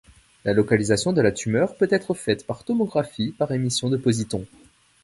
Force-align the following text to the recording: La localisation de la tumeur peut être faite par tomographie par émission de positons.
La 0.45 0.53
localisation 0.53 1.13
de 1.13 1.21
la 1.21 1.31
tumeur 1.31 1.75
peut 1.75 1.87
être 1.91 2.15
faite 2.15 2.47
par 2.47 2.63
tomographie 2.63 3.35
par 3.37 3.51
émission 3.51 3.87
de 3.87 3.97
positons. 3.97 4.47